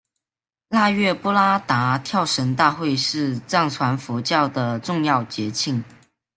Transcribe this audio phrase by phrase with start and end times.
[0.69, 5.83] 腊月布拉达跳神大会是藏传佛教的重要节庆。